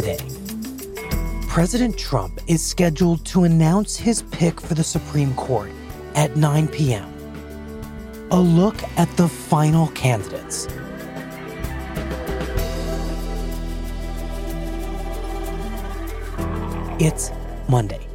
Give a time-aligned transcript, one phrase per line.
[0.00, 0.18] Today,
[1.48, 5.72] President Trump is scheduled to announce his pick for the Supreme Court
[6.14, 7.12] at 9 p.m.
[8.30, 10.68] A look at the final candidates.
[17.00, 17.32] It's
[17.68, 18.06] Monday,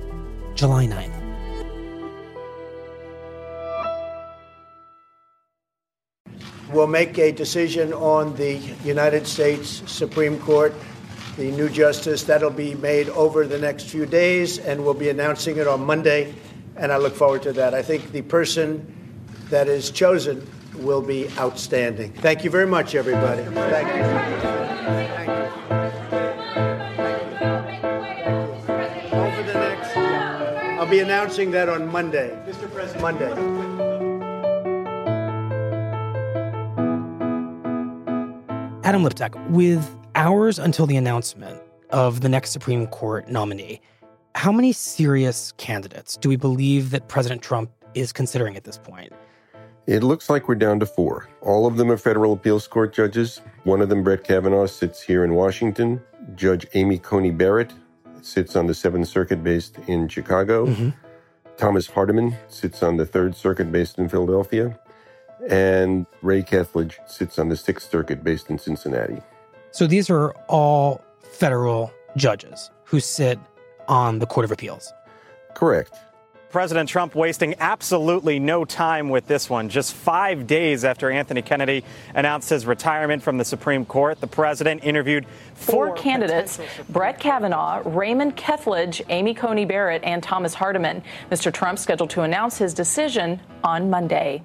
[0.56, 1.20] July 9th.
[6.72, 10.74] We'll make a decision on the United States Supreme Court,
[11.38, 12.24] the new justice.
[12.24, 16.34] That'll be made over the next few days, and we'll be announcing it on Monday.
[16.76, 17.74] And I look forward to that.
[17.74, 18.86] I think the person
[19.50, 22.12] that is chosen will be outstanding.
[22.14, 23.44] Thank you very much, everybody.
[23.44, 24.04] Thank you.
[25.14, 25.34] Thank you.
[29.16, 29.96] Over the next,
[30.80, 32.30] I'll be announcing that on Monday.
[32.48, 32.72] Mr.
[32.72, 33.02] President.
[33.02, 33.32] Monday.
[38.84, 43.82] Adam Liptak, with hours until the announcement of the next Supreme Court nominee,
[44.36, 49.12] how many serious candidates do we believe that President Trump is considering at this point?
[49.86, 51.28] It looks like we're down to four.
[51.42, 53.42] All of them are federal appeals court judges.
[53.64, 56.02] One of them, Brett Kavanaugh, sits here in Washington.
[56.36, 57.74] Judge Amy Coney Barrett
[58.22, 60.68] sits on the Seventh Circuit based in Chicago.
[60.68, 60.90] Mm-hmm.
[61.58, 64.80] Thomas Hardiman sits on the Third Circuit based in Philadelphia
[65.50, 69.22] and Ray Kethledge sits on the Sixth Circuit based in Cincinnati.
[69.74, 73.40] So these are all federal judges who sit
[73.88, 74.94] on the Court of Appeals.
[75.56, 75.92] Correct.
[76.52, 79.70] President Trump wasting absolutely no time with this one.
[79.70, 81.84] Just five days after Anthony Kennedy
[82.14, 85.26] announced his retirement from the Supreme Court, the president interviewed
[85.56, 91.02] four, four candidates Brett Kavanaugh, Raymond Kethledge, Amy Coney Barrett, and Thomas Hardiman.
[91.32, 91.52] Mr.
[91.52, 94.44] Trump scheduled to announce his decision on Monday.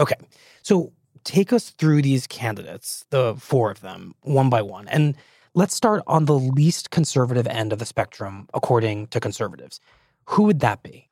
[0.00, 0.16] Okay.
[0.62, 0.92] So
[1.26, 4.88] take us through these candidates, the four of them, one by one.
[4.88, 5.16] And
[5.54, 9.80] let's start on the least conservative end of the spectrum, according to conservatives.
[10.26, 11.08] Who would that be?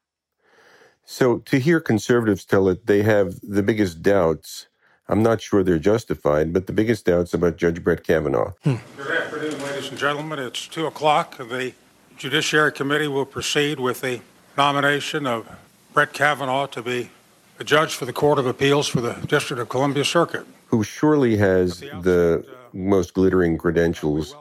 [1.05, 4.69] So to hear conservatives tell it, they have the biggest doubts.
[5.09, 8.53] I'm not sure they're justified, but the biggest doubts about Judge Brett Kavanaugh.
[8.63, 8.77] Hmm.
[8.97, 10.39] Good afternoon, ladies and gentlemen.
[10.39, 11.37] It's 2 o'clock.
[11.37, 11.75] The
[12.17, 14.21] Judiciary Committee will proceed with the
[14.57, 15.47] nomination of
[15.93, 17.11] Brett Kavanaugh to be
[17.59, 20.47] a judge for the Court of Appeals for the District of Columbia Circuit.
[20.69, 24.35] Who surely has the most glittering credentials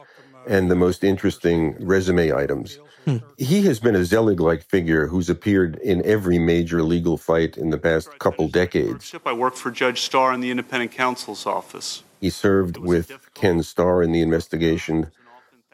[0.48, 2.80] and the most interesting resume items.
[3.06, 3.18] Hmm.
[3.38, 7.70] He has been a Zelig like figure who's appeared in every major legal fight in
[7.70, 9.14] the past couple decades.
[9.26, 12.04] I worked for Judge Starr in the independent counsel's office.
[12.22, 15.12] He served with Ken Starr in the investigation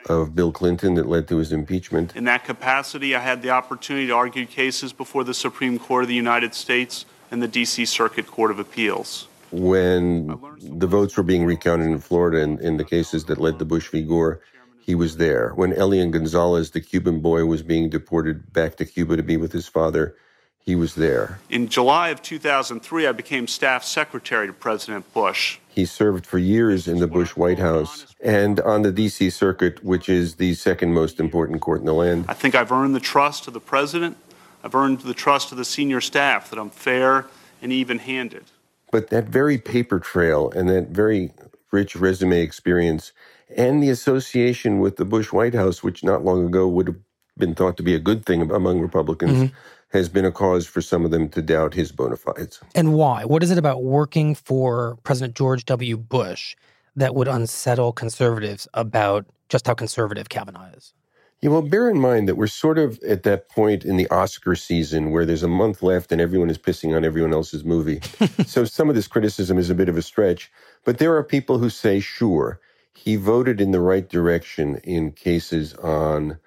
[0.07, 2.15] of Bill Clinton that led to his impeachment.
[2.15, 6.07] In that capacity, I had the opportunity to argue cases before the Supreme Court of
[6.07, 7.85] the United States and the D.C.
[7.85, 9.27] Circuit Court of Appeals.
[9.51, 10.27] When
[10.61, 13.89] the votes were being recounted in Florida in, in the cases that led to Bush
[13.89, 14.03] v.
[14.03, 14.41] Gore,
[14.79, 15.51] he was there.
[15.55, 19.51] When Elian Gonzalez, the Cuban boy, was being deported back to Cuba to be with
[19.51, 20.15] his father,
[20.59, 21.39] he was there.
[21.49, 25.57] In July of 2003, I became staff secretary to President Bush.
[25.67, 29.31] He served for years in the Bush White House and on the D.C.
[29.31, 32.25] Circuit, which is the second most important court in the land.
[32.27, 34.17] I think I've earned the trust of the president
[34.63, 37.25] I've earned the trust of the senior staff that I'm fair
[37.61, 38.45] and even handed.
[38.91, 41.31] But that very paper trail and that very
[41.71, 43.11] rich resume experience
[43.55, 46.97] and the association with the Bush White House, which not long ago would have
[47.37, 49.55] been thought to be a good thing among Republicans, mm-hmm.
[49.89, 52.59] has been a cause for some of them to doubt his bona fides.
[52.75, 53.25] And why?
[53.25, 55.97] What is it about working for President George W.
[55.97, 56.55] Bush
[56.95, 60.93] that would unsettle conservatives about just how conservative Kavanaugh is?
[61.41, 64.55] Yeah, well, bear in mind that we're sort of at that point in the Oscar
[64.55, 68.01] season where there's a month left and everyone is pissing on everyone else's movie.
[68.45, 70.51] so some of this criticism is a bit of a stretch.
[70.83, 72.59] But there are people who say, sure,
[72.93, 76.37] he voted in the right direction in cases on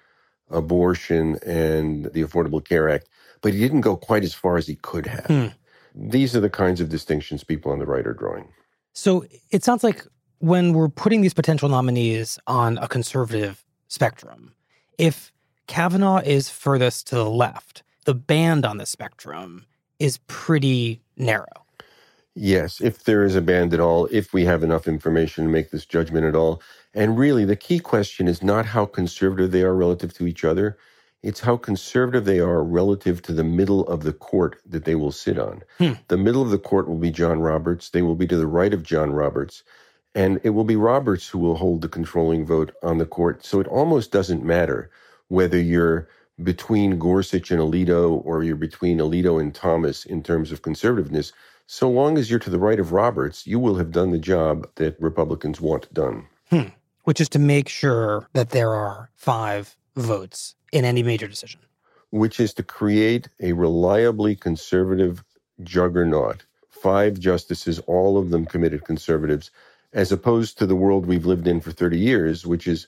[0.51, 3.09] abortion and the Affordable Care Act,
[3.41, 5.25] but he didn't go quite as far as he could have.
[5.25, 5.47] Hmm.
[5.95, 8.49] These are the kinds of distinctions people on the right are drawing.
[8.93, 10.05] So it sounds like
[10.37, 14.53] when we're putting these potential nominees on a conservative spectrum,
[15.03, 15.33] if
[15.67, 19.65] Kavanaugh is furthest to the left, the band on the spectrum
[19.99, 21.65] is pretty narrow.
[22.35, 25.71] Yes, if there is a band at all, if we have enough information to make
[25.71, 26.61] this judgment at all.
[26.93, 30.77] And really, the key question is not how conservative they are relative to each other.
[31.21, 35.11] It's how conservative they are relative to the middle of the court that they will
[35.11, 35.63] sit on.
[35.79, 35.93] Hmm.
[36.07, 37.89] The middle of the court will be John Roberts.
[37.89, 39.63] They will be to the right of John Roberts.
[40.15, 43.45] And it will be Roberts who will hold the controlling vote on the court.
[43.45, 44.91] So it almost doesn't matter
[45.27, 46.07] whether you're
[46.43, 51.31] between Gorsuch and Alito or you're between Alito and Thomas in terms of conservativeness
[51.67, 54.67] so long as you're to the right of Roberts, you will have done the job
[54.75, 56.27] that Republicans want done.
[56.49, 56.69] Hmm.
[57.03, 61.61] Which is to make sure that there are five votes in any major decision.
[62.09, 65.23] Which is to create a reliably conservative
[65.63, 66.45] juggernaut.
[66.69, 69.51] Five justices, all of them committed conservatives,
[69.93, 72.87] as opposed to the world we've lived in for 30 years, which is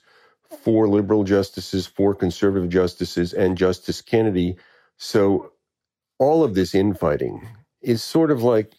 [0.50, 4.56] four liberal justices, four conservative justices, and Justice Kennedy.
[4.96, 5.52] So
[6.18, 7.46] all of this infighting
[7.80, 8.72] is sort of like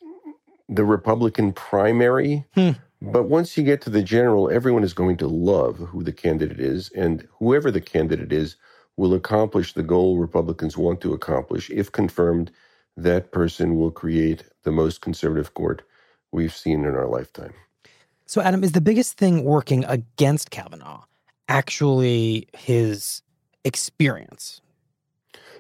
[0.68, 2.46] the Republican primary.
[2.54, 2.72] Hmm.
[3.00, 6.60] But once you get to the general, everyone is going to love who the candidate
[6.60, 8.56] is, and whoever the candidate is
[8.98, 11.70] will accomplish the goal Republicans want to accomplish.
[11.70, 12.52] If confirmed,
[12.98, 15.84] that person will create the most conservative court
[16.32, 17.54] we've seen in our lifetime.
[18.28, 21.04] So, Adam, is the biggest thing working against Kavanaugh
[21.48, 23.22] actually his
[23.64, 24.62] experience?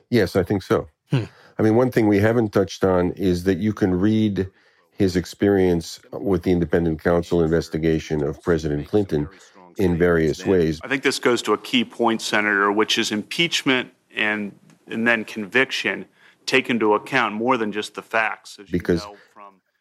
[0.10, 0.90] Yes, I think so.
[1.10, 1.24] Hmm.
[1.58, 4.50] I mean, one thing we haven't touched on is that you can read
[4.92, 9.30] his experience with the independent counsel investigation of President Clinton
[9.78, 10.82] in various ways.
[10.84, 14.52] I think this goes to a key point, Senator, which is impeachment and
[14.88, 16.06] and then conviction
[16.46, 18.58] take into account more than just the facts.
[18.72, 19.06] because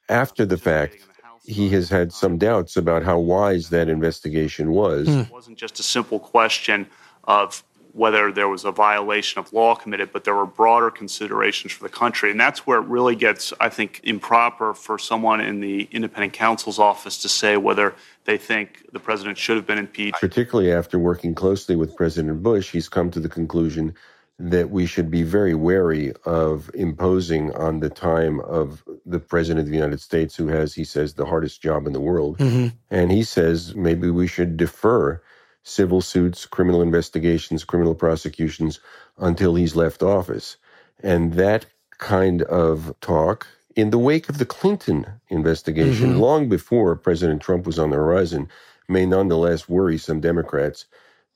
[0.08, 0.98] after the fact,
[1.46, 5.06] he has had some doubts about how wise that investigation was.
[5.06, 5.20] Hmm.
[5.20, 6.88] It wasn't just a simple question
[7.24, 7.62] of
[7.92, 11.88] whether there was a violation of law committed, but there were broader considerations for the
[11.88, 12.30] country.
[12.30, 16.78] And that's where it really gets, I think, improper for someone in the independent counsel's
[16.78, 17.94] office to say whether
[18.24, 20.20] they think the president should have been impeached.
[20.20, 23.94] Particularly after working closely with President Bush, he's come to the conclusion
[24.38, 29.70] that we should be very wary of imposing on the time of the president of
[29.70, 32.36] the United States, who has, he says, the hardest job in the world.
[32.38, 32.68] Mm-hmm.
[32.90, 35.22] And he says maybe we should defer
[35.62, 38.78] civil suits, criminal investigations, criminal prosecutions
[39.18, 40.58] until he's left office.
[41.02, 41.66] And that
[41.98, 46.20] kind of talk, in the wake of the Clinton investigation, mm-hmm.
[46.20, 48.48] long before President Trump was on the horizon,
[48.86, 50.84] may nonetheless worry some Democrats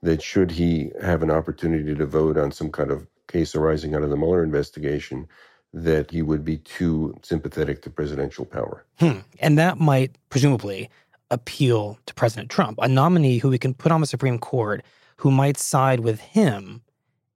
[0.02, 4.02] that should he have an opportunity to vote on some kind of case arising out
[4.02, 5.28] of the Mueller investigation,
[5.72, 8.84] that he would be too sympathetic to presidential power.
[8.98, 9.18] Hmm.
[9.38, 10.90] And that might presumably
[11.30, 14.84] appeal to President Trump, a nominee who we can put on the Supreme Court
[15.16, 16.82] who might side with him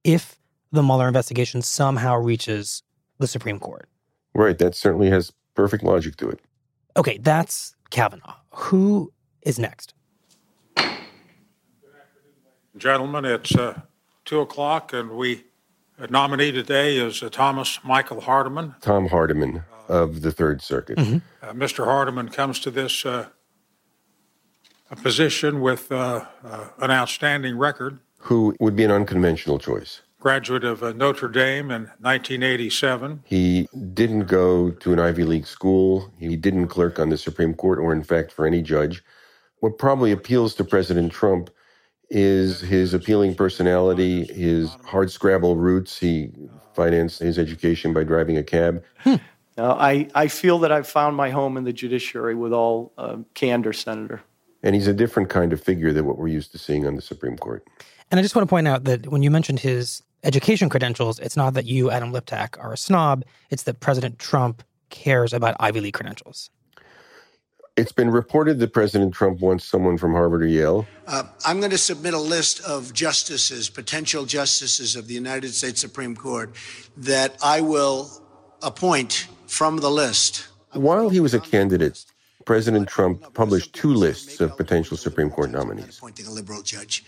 [0.03, 0.37] if
[0.71, 2.83] the Mueller investigation somehow reaches
[3.19, 3.87] the Supreme Court.
[4.33, 4.57] Right.
[4.57, 6.39] That certainly has perfect logic to it.
[6.97, 8.35] Okay, that's Kavanaugh.
[8.49, 9.93] Who is next?
[12.77, 13.81] Gentlemen, it's uh,
[14.25, 15.45] 2 o'clock, and we
[15.97, 18.75] uh, nominee today is uh, Thomas Michael Hardiman.
[18.81, 20.97] Tom Hardiman of the Third Circuit.
[20.97, 21.17] Mm-hmm.
[21.41, 21.85] Uh, Mr.
[21.85, 23.27] Hardiman comes to this uh,
[24.91, 27.99] a position with uh, uh, an outstanding record.
[28.19, 30.01] Who would be an unconventional choice?
[30.19, 33.23] Graduate of uh, Notre Dame in 1987.
[33.25, 36.11] He didn't go to an Ivy League school.
[36.17, 39.03] He didn't clerk on the Supreme Court or, in fact, for any judge.
[39.59, 41.49] What probably appeals to President Trump
[42.09, 45.97] is his appealing personality, his hard scrabble roots.
[45.97, 46.31] He
[46.73, 48.83] financed his education by driving a cab.
[48.97, 49.15] Hmm.
[49.57, 53.73] I, I feel that I've found my home in the judiciary with all uh, candor,
[53.73, 54.21] Senator.
[54.63, 57.01] And he's a different kind of figure than what we're used to seeing on the
[57.01, 57.65] Supreme Court.
[58.11, 61.37] And I just want to point out that when you mentioned his education credentials, it's
[61.37, 63.23] not that you, Adam Liptak, are a snob.
[63.49, 66.49] It's that President Trump cares about Ivy League credentials.
[67.77, 70.87] It's been reported that President Trump wants someone from Harvard or Yale.
[71.07, 75.81] Uh, I'm going to submit a list of justices, potential justices of the United States
[75.81, 76.55] Supreme Court,
[76.95, 78.09] that I will
[78.61, 80.47] appoint from the list.
[80.71, 82.05] While he was a candidate,
[82.45, 85.97] President Trump published two lists of potential Supreme Court nominees.
[85.97, 87.03] Appointing a liberal judge.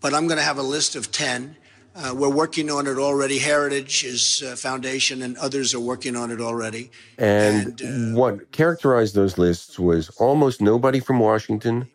[0.00, 1.56] but I'm going to have a list of 10.
[1.96, 3.38] Uh, we're working on it already.
[3.38, 6.90] Heritage is uh, Foundation and others are working on it already.
[7.18, 11.88] And, and uh, what characterized those lists was almost nobody from Washington,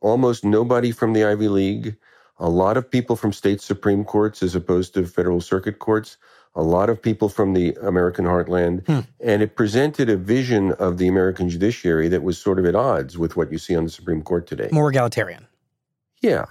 [0.00, 1.96] almost nobody from the Ivy League,
[2.38, 6.16] a lot of people from state Supreme Courts as opposed to federal circuit courts,
[6.54, 9.00] a lot of people from the American heartland, hmm.
[9.20, 13.18] and it presented a vision of the American judiciary that was sort of at odds
[13.18, 14.68] with what you see on the Supreme Court today.
[14.72, 15.46] More egalitarian.
[16.22, 16.46] Yeah.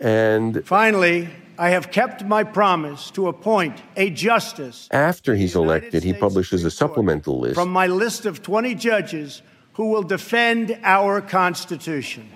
[0.00, 4.88] And finally, I have kept my promise to appoint a justice.
[4.90, 7.54] After he's elected, he publishes a supplemental list.
[7.54, 9.42] From my list of 20 judges
[9.74, 12.28] who will defend our Constitution.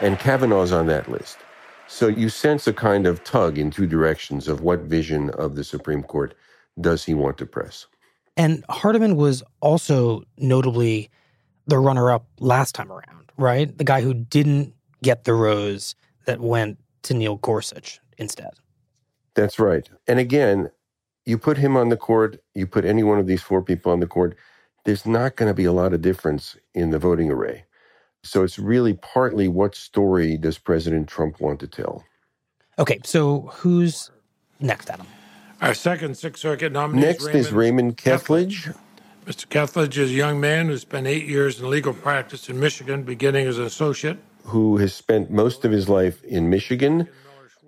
[0.00, 1.38] And Kavanaugh's on that list.
[1.88, 5.64] So you sense a kind of tug in two directions of what vision of the
[5.64, 6.34] Supreme Court
[6.80, 7.86] does he want to press.
[8.36, 11.10] And Hardiman was also notably
[11.66, 13.76] the runner up last time around, right?
[13.76, 15.94] The guy who didn't get the rose
[16.26, 18.52] that went to Neil Gorsuch instead.
[19.34, 19.88] That's right.
[20.06, 20.70] And again,
[21.26, 24.00] you put him on the court, you put any one of these four people on
[24.00, 24.36] the court,
[24.84, 27.64] there's not going to be a lot of difference in the voting array.
[28.22, 32.04] So it's really partly what story does President Trump want to tell?
[32.78, 34.10] Okay, so who's
[34.60, 35.06] next, Adam?
[35.60, 38.74] Our second Sixth Circuit nominee Next is Raymond, Kethledge.
[39.26, 39.46] Mr.
[39.46, 43.46] Kethledge is a young man who spent eight years in legal practice in Michigan, beginning
[43.46, 44.18] as an associate.
[44.44, 47.08] Who has spent most of his life in Michigan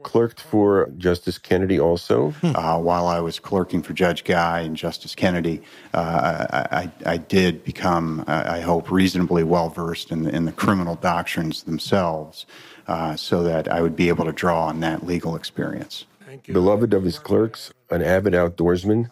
[0.02, 2.30] clerked for Justice Kennedy also.
[2.30, 2.54] Hmm.
[2.54, 5.62] Uh, while I was clerking for Judge Guy and Justice Kennedy,
[5.94, 11.64] uh, I, I, did become, I hope, reasonably well versed in, in the, criminal doctrines
[11.64, 12.46] themselves
[12.86, 16.04] uh, so that I would be able to draw on that legal experience.
[16.46, 19.10] Beloved of his clerks, an avid outdoorsman,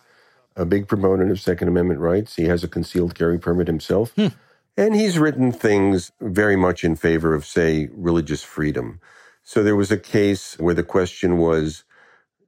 [0.56, 2.36] a big proponent of Second Amendment rights.
[2.36, 4.12] He has a concealed carry permit himself.
[4.14, 4.28] Hmm.
[4.76, 9.00] And he's written things very much in favor of, say, religious freedom.
[9.44, 11.84] So there was a case where the question was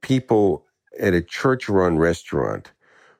[0.01, 0.65] people
[0.99, 2.71] at a church run restaurant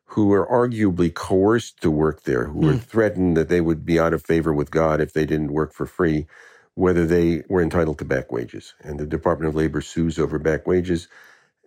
[0.06, 2.82] who were arguably coerced to work there, who were mm.
[2.82, 5.86] threatened that they would be out of favor with God if they didn't work for
[5.86, 6.26] free,
[6.74, 8.74] whether they were entitled to back wages.
[8.82, 11.08] And the Department of Labor sues over back wages.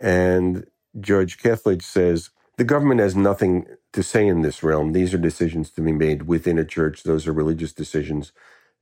[0.00, 0.67] And
[0.99, 4.93] Judge Kethledge says the government has nothing to say in this realm.
[4.93, 8.33] These are decisions to be made within a church, those are religious decisions,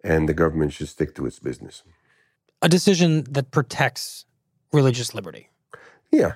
[0.03, 1.83] and the government should stick to its business
[2.63, 4.25] a decision that protects
[4.73, 5.49] religious liberty.
[6.11, 6.35] Yeah.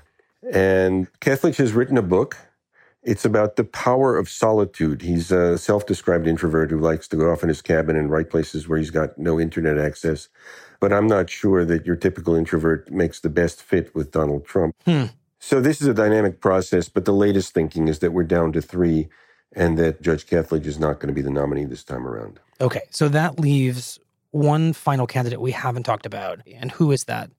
[0.52, 2.36] And Kethledge has written a book.
[3.02, 5.02] It's about the power of solitude.
[5.02, 8.30] He's a self described introvert who likes to go off in his cabin and write
[8.30, 10.28] places where he's got no internet access.
[10.78, 14.74] But I'm not sure that your typical introvert makes the best fit with Donald Trump.
[14.84, 15.06] Hmm.
[15.40, 18.62] So this is a dynamic process, but the latest thinking is that we're down to
[18.62, 19.08] three
[19.54, 22.38] and that Judge Kethledge is not going to be the nominee this time around.
[22.60, 23.98] Okay, so that leaves
[24.32, 26.40] one final candidate we haven't talked about.
[26.46, 27.30] And who is that?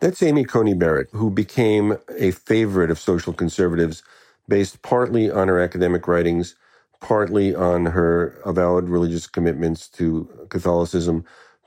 [0.00, 4.02] That's Amy Coney Barrett, who became a favorite of social conservatives
[4.48, 6.54] based partly on her academic writings,
[7.00, 11.24] partly on her avowed religious commitments to Catholicism,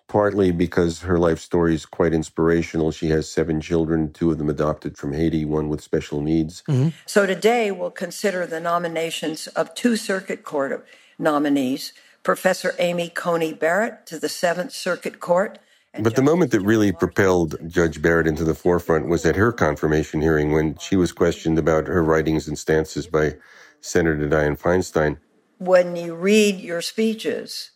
[0.08, 2.91] partly because her life story is quite inspirational.
[2.91, 6.63] She has seven children, two of them adopted from Haiti, one with special needs.
[6.67, 6.89] Mm-hmm.
[7.05, 10.86] So today we'll consider the nominations of two circuit court
[11.17, 11.94] nominees
[12.25, 15.60] Professor Amy Coney Barrett to the Seventh Circuit Court.
[15.98, 20.22] But the moment that really propelled Judge Barrett into the forefront was at her confirmation
[20.22, 23.36] hearing when she was questioned about her writings and stances by
[23.79, 25.20] Senator Dianne Feinstein.
[25.60, 27.70] When you read your speeches,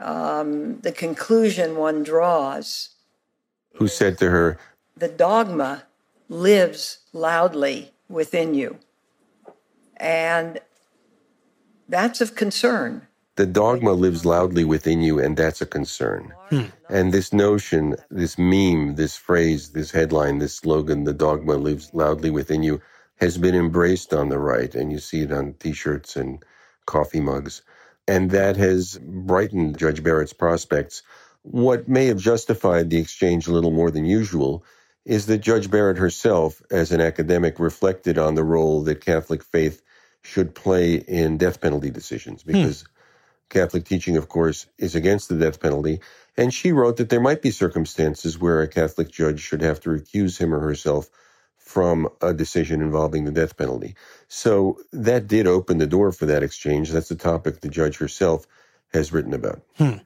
[0.00, 2.90] um, the conclusion one draws.
[3.76, 4.58] Who said to her,
[4.96, 5.84] The dogma
[6.28, 8.80] lives loudly within you.
[9.96, 10.58] And
[11.88, 13.06] that's of concern
[13.40, 16.34] the dogma lives loudly within you, and that's a concern.
[16.50, 16.64] Hmm.
[16.90, 22.28] And this notion, this meme, this phrase, this headline, this slogan, the dogma lives loudly
[22.28, 22.82] within you,
[23.16, 24.74] has been embraced on the right.
[24.74, 26.44] And you see it on t shirts and
[26.84, 27.62] coffee mugs.
[28.06, 31.02] And that has brightened Judge Barrett's prospects.
[31.40, 34.64] What may have justified the exchange a little more than usual
[35.06, 39.80] is that Judge Barrett herself, as an academic, reflected on the role that Catholic faith
[40.22, 42.52] should play in death penalty decisions hmm.
[42.52, 42.82] because.
[42.82, 42.90] Hmm
[43.50, 46.00] Catholic teaching, of course, is against the death penalty.
[46.36, 49.90] And she wrote that there might be circumstances where a Catholic judge should have to
[49.90, 51.10] recuse him or herself
[51.58, 53.94] from a decision involving the death penalty.
[54.28, 56.90] So that did open the door for that exchange.
[56.90, 58.46] That's a topic the judge herself
[58.92, 59.62] has written about.
[59.76, 59.98] Hmm.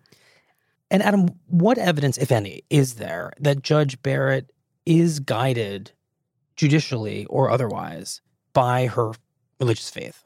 [0.91, 4.53] And Adam, what evidence, if any, is there that Judge Barrett
[4.85, 5.93] is guided
[6.57, 8.21] judicially or otherwise
[8.53, 9.13] by her
[9.59, 10.25] religious faith?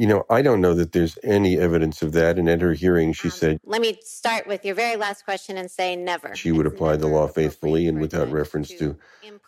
[0.00, 2.38] You know, I don't know that there's any evidence of that.
[2.38, 5.70] And at her hearing, she said Let me start with your very last question and
[5.70, 6.34] say never.
[6.34, 8.96] she would apply the law faithfully and without reference to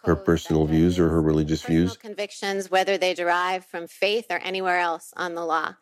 [0.04, 1.96] her personal views or her religious views.
[1.96, 5.74] Convictions, whether they derive from faith or anywhere else on the law.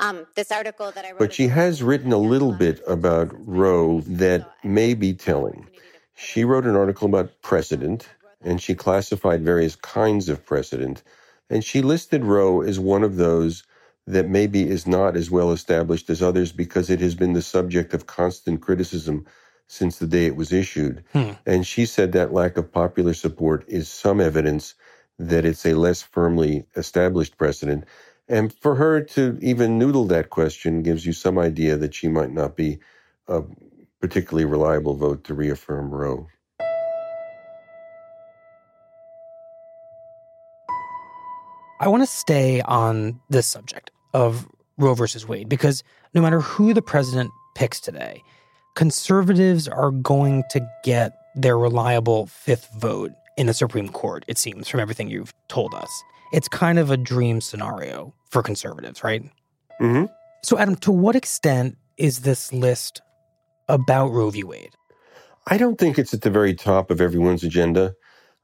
[0.00, 1.20] Um, this article that I wrote.
[1.20, 5.68] But she has written a little bit about Roe that may be telling.
[6.16, 8.08] She wrote an article about precedent,
[8.42, 11.04] and she classified various kinds of precedent,
[11.48, 13.62] and she listed Roe as one of those
[14.08, 17.92] that maybe is not as well established as others because it has been the subject
[17.92, 19.26] of constant criticism
[19.66, 21.04] since the day it was issued.
[21.12, 21.32] Hmm.
[21.44, 24.74] And she said that lack of popular support is some evidence
[25.18, 27.84] that it's a less firmly established precedent.
[28.28, 32.32] And for her to even noodle that question gives you some idea that she might
[32.32, 32.78] not be
[33.26, 33.42] a
[34.00, 36.28] particularly reliable vote to reaffirm Roe.
[41.80, 45.82] I want to stay on this subject of Roe versus Wade because
[46.14, 48.22] no matter who the president picks today,
[48.74, 54.68] conservatives are going to get their reliable fifth vote in the Supreme Court, it seems,
[54.68, 55.90] from everything you've told us.
[56.32, 59.22] It's kind of a dream scenario for conservatives, right?
[59.80, 60.06] Mm-hmm.
[60.44, 63.00] So, Adam, to what extent is this list
[63.68, 64.44] about Roe v.
[64.44, 64.74] Wade?
[65.46, 67.94] I don't think it's at the very top of everyone's agenda.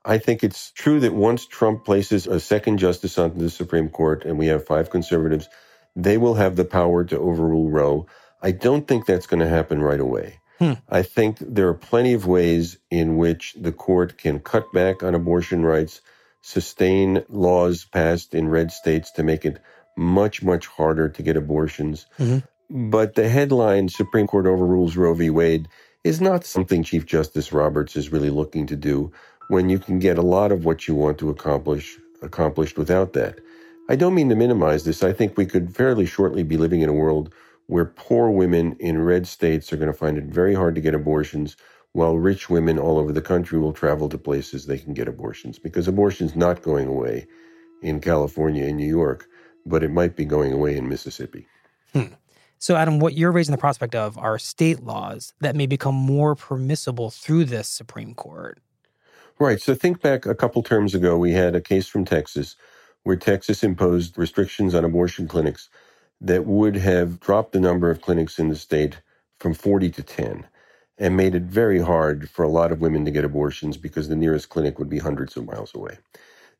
[0.05, 4.25] I think it's true that once Trump places a second justice onto the Supreme Court
[4.25, 5.49] and we have five conservatives,
[5.97, 8.07] they will have the power to overrule Roe.
[8.43, 10.41] I don't think that's going to happen right away.
[10.59, 10.75] Hmm.
[10.89, 15.15] I think there are plenty of ways in which the court can cut back on
[15.15, 16.01] abortion rights,
[16.43, 19.61] sustain laws passed in red states to make it
[19.97, 22.07] much, much harder to get abortions.
[22.19, 22.91] Mm-hmm.
[22.91, 25.31] But the headline, Supreme Court overrules Roe v.
[25.31, 25.69] Wade,
[26.03, 29.13] is not something Chief Justice Roberts is really looking to do
[29.49, 33.39] when you can get a lot of what you want to accomplish accomplished without that.
[33.89, 35.03] I don't mean to minimize this.
[35.03, 37.35] I think we could fairly shortly be living in a world
[37.67, 40.95] where poor women in red states are going to find it very hard to get
[40.95, 41.57] abortions,
[41.93, 45.59] while rich women all over the country will travel to places they can get abortions
[45.59, 47.27] because abortion's not going away
[47.83, 49.27] in California and New York,
[49.67, 51.47] but it might be going away in Mississippi.
[51.93, 52.15] Hmm.
[52.59, 56.35] So, Adam, what you're raising the prospect of are state laws that may become more
[56.35, 58.59] permissible through this Supreme Court.
[59.39, 59.61] Right.
[59.61, 62.57] So think back a couple terms ago, we had a case from Texas
[63.05, 65.69] where Texas imposed restrictions on abortion clinics
[66.21, 69.01] that would have dropped the number of clinics in the state
[69.41, 70.47] from 40 to 10
[70.99, 74.17] and made it very hard for a lot of women to get abortions because the
[74.17, 75.99] nearest clinic would be hundreds of miles away.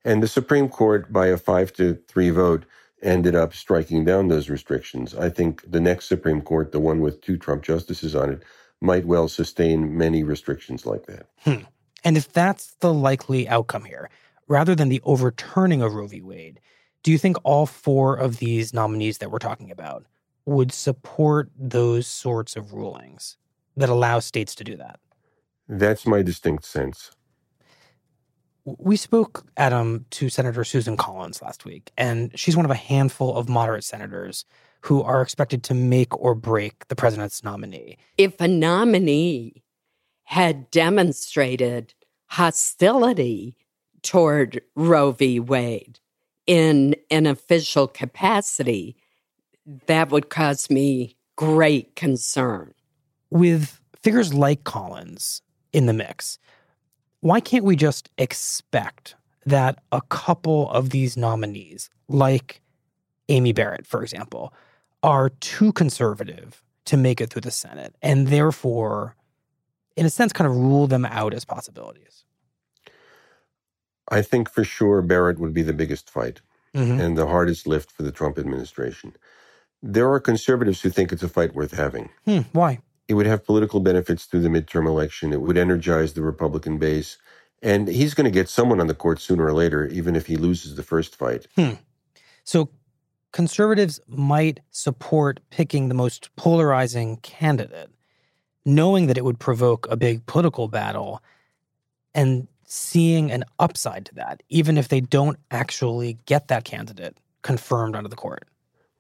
[0.05, 2.65] And the Supreme Court, by a five to three vote,
[3.03, 5.15] ended up striking down those restrictions.
[5.15, 8.43] I think the next Supreme Court, the one with two Trump justices on it,
[8.81, 11.29] might well sustain many restrictions like that.
[11.45, 11.65] Hmm.
[12.05, 14.11] And if that's the likely outcome here,
[14.47, 16.21] rather than the overturning of Roe v.
[16.21, 16.61] Wade,
[17.03, 20.05] do you think all four of these nominees that we're talking about
[20.47, 23.39] would support those sorts of rulings
[23.77, 25.01] that allow states to do that?
[25.69, 27.11] That's my distinct sense.
[28.67, 33.37] We spoke, Adam, to Senator Susan Collins last week, and she's one of a handful
[33.37, 34.45] of moderate senators
[34.83, 37.99] who are expected to make or break the president's nominee.
[38.17, 39.64] If a nominee
[40.25, 41.95] had demonstrated
[42.27, 43.55] hostility
[44.03, 45.41] toward Roe v.
[45.41, 46.01] Wade
[46.47, 48.97] in an official capacity,
[49.87, 52.75] that would cause me great concern.
[53.31, 56.39] With figures like Collins in the mix,
[57.21, 59.15] why can't we just expect
[59.47, 62.61] that a couple of these nominees, like
[63.29, 64.53] Amy Barrett, for example,
[65.03, 69.17] are too conservative to make it through the Senate and therefore,
[69.97, 72.25] in a sense, kind of rule them out as possibilities?
[74.11, 76.41] I think for sure Barrett would be the biggest fight
[76.75, 77.01] Mhm.
[77.01, 79.15] and the hardest lift for the Trump administration.
[79.83, 82.11] There are conservatives who think it's a fight worth having.
[82.25, 82.81] Hmm, why?
[83.09, 85.33] It would have political benefits through the midterm election.
[85.33, 87.19] It would energize the Republican base.
[87.63, 90.37] And he's going to get someone on the court sooner or later, even if he
[90.37, 91.47] loses the first fight.
[91.57, 91.75] Hmm.
[92.45, 92.69] So
[93.33, 97.91] conservatives might support picking the most polarizing candidate,
[98.65, 101.23] knowing that it would provoke a big political battle
[102.15, 107.95] and seeing an upside to that, even if they don't actually get that candidate confirmed
[107.95, 108.49] onto the court.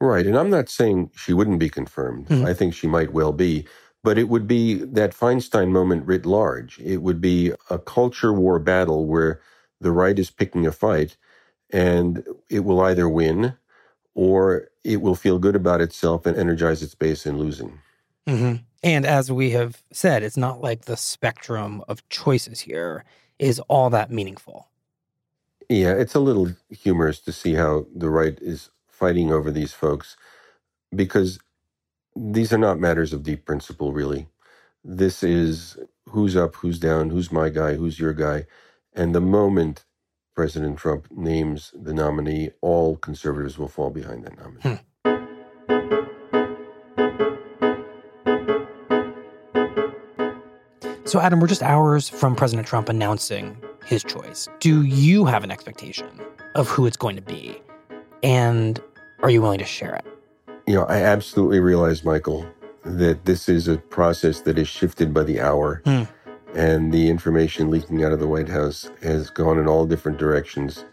[0.00, 0.26] Right.
[0.26, 2.28] And I'm not saying she wouldn't be confirmed.
[2.28, 2.44] Mhm.
[2.44, 3.66] I think she might well be.
[4.02, 6.78] But it would be that Feinstein moment writ large.
[6.80, 9.40] It would be a culture war battle where
[9.80, 11.16] the right is picking a fight
[11.70, 13.54] and it will either win
[14.14, 17.80] or it will feel good about itself and energize its base in losing.
[18.26, 18.56] Mm-hmm.
[18.84, 23.04] And as we have said, it's not like the spectrum of choices here
[23.38, 24.68] is all that meaningful.
[25.70, 30.18] Yeah, it's a little humorous to see how the right is fighting over these folks
[30.94, 31.38] because
[32.14, 34.28] these are not matters of deep principle, really.
[34.84, 35.78] This is
[36.10, 38.44] who's up, who's down, who's my guy, who's your guy.
[38.92, 39.86] And the moment
[40.34, 44.60] President Trump names the nominee, all conservatives will fall behind that nominee.
[44.62, 44.74] Hmm.
[51.14, 54.48] So, Adam, we're just hours from President Trump announcing his choice.
[54.58, 56.08] Do you have an expectation
[56.56, 57.56] of who it's going to be?
[58.24, 58.82] And
[59.22, 60.04] are you willing to share it?
[60.66, 62.44] You know, I absolutely realize, Michael,
[62.84, 65.82] that this is a process that is shifted by the hour.
[65.84, 66.02] Hmm.
[66.52, 70.84] And the information leaking out of the White House has gone in all different directions.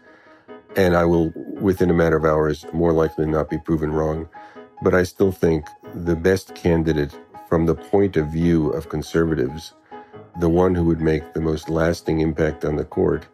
[0.76, 4.28] And I will, within a matter of hours, more likely not be proven wrong.
[4.84, 7.12] But I still think the best candidate
[7.48, 9.74] from the point of view of conservatives
[10.38, 13.26] the one who would make the most lasting impact on the court,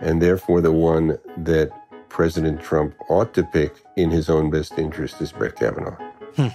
[0.00, 1.70] and therefore the one that
[2.08, 5.96] President Trump ought to pick in his own best interest is Brett Kavanaugh.
[6.36, 6.48] Hmm.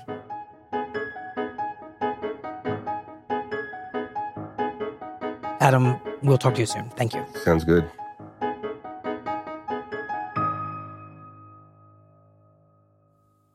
[5.59, 6.89] Adam, we'll talk to you soon.
[6.91, 7.25] Thank you.
[7.43, 7.89] Sounds good.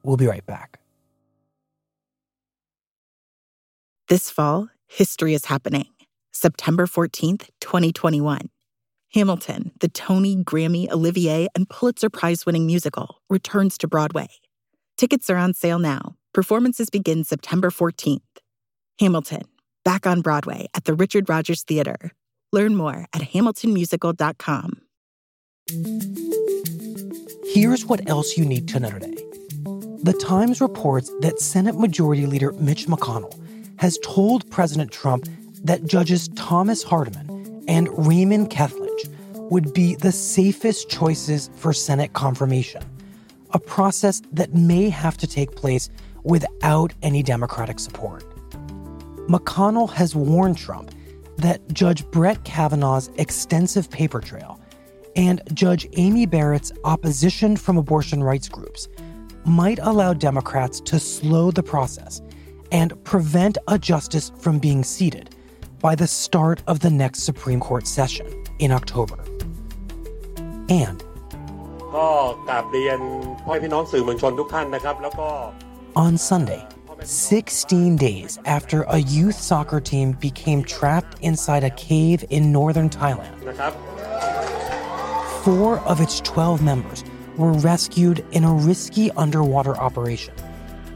[0.02, 0.80] We'll be right back.
[4.08, 5.86] This fall, history is happening
[6.34, 8.50] September 14th, 2021.
[9.12, 14.26] Hamilton, the Tony, Grammy, Olivier, and Pulitzer Prize winning musical, returns to Broadway.
[14.98, 16.16] Tickets are on sale now.
[16.32, 18.20] Performances begin September 14th.
[18.98, 19.42] Hamilton,
[19.84, 22.10] back on Broadway at the Richard Rodgers Theater.
[22.52, 24.80] Learn more at hamiltonmusical.com.
[27.44, 29.24] Here's what else you need to know today.
[30.02, 33.32] The Times reports that Senate Majority Leader Mitch McConnell
[33.78, 35.26] has told President Trump
[35.64, 39.10] that Judges Thomas Hardiman and Raymond Kethledge
[39.50, 42.82] would be the safest choices for Senate confirmation,
[43.50, 45.90] a process that may have to take place
[46.22, 48.24] without any Democratic support.
[49.28, 50.90] McConnell has warned Trump
[51.38, 54.60] that Judge Brett Kavanaugh's extensive paper trail
[55.16, 58.88] and Judge Amy Barrett's opposition from abortion rights groups
[59.44, 62.20] might allow Democrats to slow the process
[62.72, 65.33] and prevent a justice from being seated
[65.84, 68.26] by the start of the next Supreme Court session
[68.58, 69.22] in October.
[70.70, 71.04] And
[75.94, 76.66] on Sunday,
[77.02, 83.38] 16 days after a youth soccer team became trapped inside a cave in northern Thailand,
[85.44, 87.04] four of its 12 members
[87.36, 90.32] were rescued in a risky underwater operation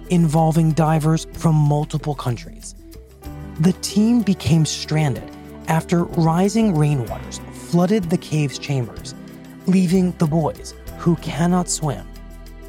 [0.09, 2.74] involving divers from multiple countries.
[3.60, 5.28] The team became stranded
[5.66, 9.16] after rising rainwaters flooded the cave's chambers,
[9.66, 12.06] leaving the boys, who cannot swim,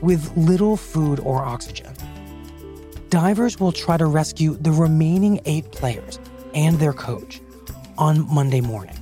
[0.02, 1.94] with little food or oxygen.
[3.12, 6.20] Divers will try to rescue the remaining eight players
[6.56, 7.40] and their coach
[8.00, 8.96] on Monday morning.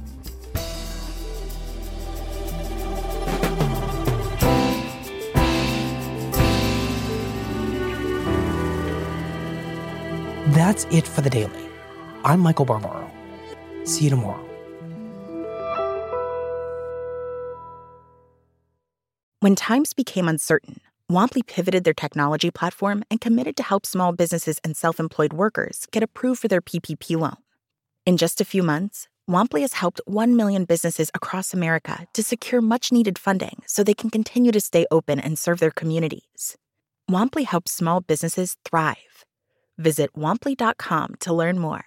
[10.54, 11.68] That's it for the daily.
[12.28, 13.10] I'm Michael Barbaro.
[13.86, 14.44] See you tomorrow.
[19.40, 24.60] When times became uncertain, Womply pivoted their technology platform and committed to help small businesses
[24.62, 27.38] and self employed workers get approved for their PPP loan.
[28.06, 32.60] In just a few months, Womply has helped 1 million businesses across America to secure
[32.60, 36.58] much needed funding so they can continue to stay open and serve their communities.
[37.10, 39.24] Womply helps small businesses thrive.
[39.78, 41.87] Visit womply.com to learn more.